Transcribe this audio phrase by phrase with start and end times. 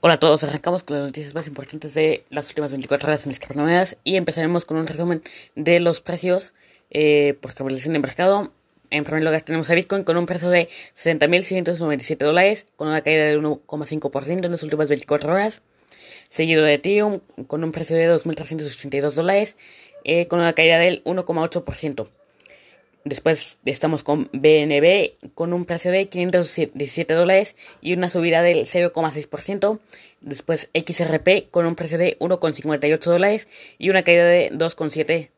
[0.00, 3.30] Hola a todos, arrancamos con las noticias más importantes de las últimas 24 horas en
[3.30, 5.24] las criptomonedas y empezaremos con un resumen
[5.56, 6.54] de los precios
[6.92, 8.52] eh, por capitalización de mercado.
[8.90, 13.24] En primer lugar tenemos a Bitcoin con un precio de 60.697 dólares, con una caída
[13.24, 15.62] del 1,5% en las últimas 24 horas.
[16.28, 17.18] Seguido de Ethereum
[17.48, 19.56] con un precio de 2.382 dólares,
[20.04, 22.08] eh, con una caída del 1,8%.
[23.04, 29.78] Después estamos con BNB con un precio de 517 dólares y una subida del 0,6%.
[30.20, 33.48] Después XRP con un precio de 1,58 dólares
[33.78, 35.28] y una caída de 2,7%.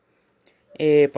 [0.78, 1.10] Eh,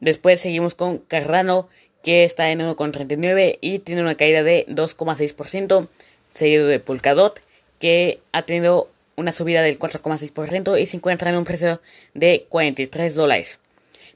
[0.00, 1.68] Después seguimos con Cardano
[2.02, 5.88] que está en 1,39 y tiene una caída de 2,6%.
[6.30, 7.40] Seguido de Polkadot
[7.78, 11.80] que ha tenido una subida del 4,6% y se encuentra en un precio
[12.14, 13.60] de 43 dólares.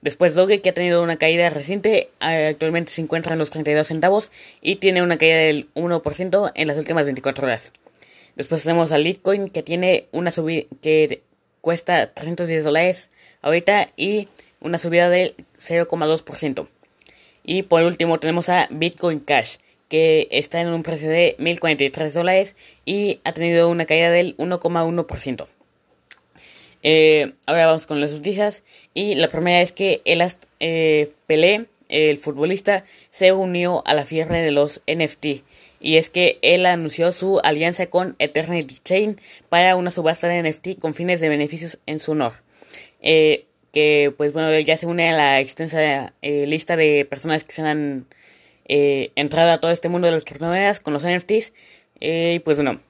[0.02, 3.86] Después Doge, que ha tenido una caída reciente, eh, actualmente se encuentra en los 32
[3.86, 7.72] centavos y tiene una caída del 1% en las últimas 24 horas.
[8.34, 11.22] Después tenemos a Litecoin, que tiene una subida que
[11.60, 13.10] cuesta 310 dólares
[13.42, 14.28] ahorita y
[14.60, 16.66] una subida del 0,2%.
[17.44, 22.56] Y por último tenemos a Bitcoin Cash, que está en un precio de 1043 dólares
[22.84, 25.46] y ha tenido una caída del 1,1%.
[26.82, 28.62] Eh, ahora vamos con las noticias.
[28.94, 30.22] Y la primera es que el
[30.60, 35.44] eh, Pelé, el futbolista, se unió a la fiebre de los NFT.
[35.80, 40.78] Y es que él anunció su alianza con Eternity Chain para una subasta de NFT
[40.78, 42.34] con fines de beneficios en su honor.
[43.00, 47.52] Eh, que pues bueno, ya se une a la extensa eh, lista de personas que
[47.52, 48.06] se han
[48.64, 51.52] entrado a todo este mundo de las criptomonedas con los NFTs.
[52.00, 52.80] y pues bueno,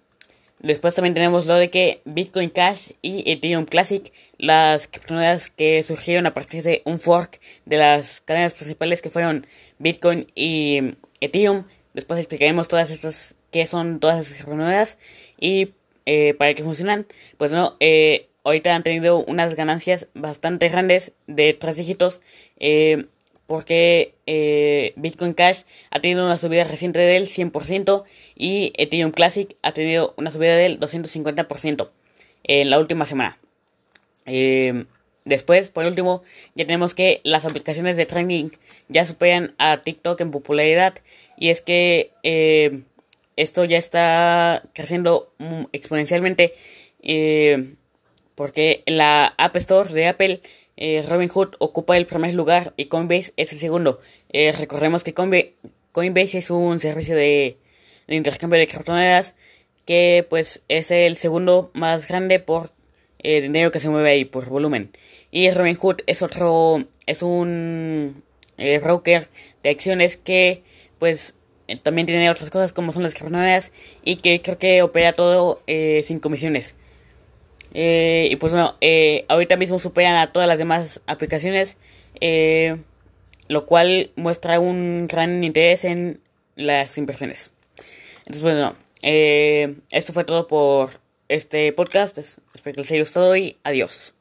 [0.62, 6.24] Después también tenemos lo de que Bitcoin Cash y Ethereum Classic, las criptomonedas que surgieron
[6.26, 9.48] a partir de un fork de las cadenas principales que fueron
[9.80, 11.64] Bitcoin y Ethereum.
[11.94, 14.98] Después explicaremos todas estas, qué son todas esas criptomonedas
[15.40, 15.72] y
[16.06, 17.06] eh, para qué funcionan.
[17.38, 22.20] Pues no, eh, ahorita han tenido unas ganancias bastante grandes de tres dígitos.
[22.60, 23.06] Eh,
[23.46, 28.04] porque eh, Bitcoin Cash ha tenido una subida reciente del 100%
[28.36, 31.90] y Ethereum Classic ha tenido una subida del 250%
[32.44, 33.38] en la última semana.
[34.26, 34.84] Eh,
[35.24, 36.22] después, por último,
[36.54, 38.50] ya tenemos que las aplicaciones de trading
[38.88, 40.94] ya superan a TikTok en popularidad
[41.36, 42.82] y es que eh,
[43.36, 45.32] esto ya está creciendo
[45.72, 46.54] exponencialmente
[48.34, 50.40] porque la App Store de Apple
[50.76, 54.00] eh, Robinhood ocupa el primer lugar y Coinbase es el segundo.
[54.30, 57.58] Eh, recordemos que Coinbase es un servicio de,
[58.08, 59.34] intercambio de criptomonedas
[59.86, 62.70] que pues es el segundo más grande por
[63.18, 64.90] eh, dinero que se mueve ahí, por volumen.
[65.30, 68.22] Y Robinhood es otro, es un
[68.56, 69.28] broker
[69.62, 70.62] de acciones que
[70.98, 71.34] pues
[71.82, 73.72] también tiene otras cosas como son las criptomonedas
[74.04, 76.74] y que creo que opera todo sin comisiones.
[77.74, 81.76] Eh, y pues bueno, eh, ahorita mismo superan a todas las demás aplicaciones,
[82.20, 82.76] eh,
[83.48, 86.20] lo cual muestra un gran interés en
[86.56, 87.50] las inversiones.
[88.18, 92.18] Entonces, bueno, esto fue todo por este podcast.
[92.18, 94.14] Espero que les haya gustado y adiós.